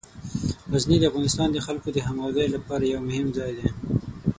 [0.71, 3.69] غزني د افغانستان د خلکو د همغږۍ لپاره یو مهم ځای دی.